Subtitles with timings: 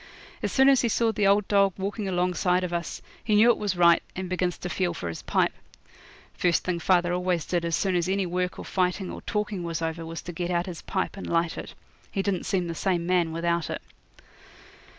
[0.41, 3.57] As soon as he saw the old dog walking alongside of us he knew it
[3.59, 5.53] was right, and begins to feel for his pipe.
[6.33, 9.79] First thing father always did as soon as any work or fighting or talking was
[9.79, 11.75] over was to get out his pipe and light it.
[12.11, 13.83] He didn't seem the same man without it.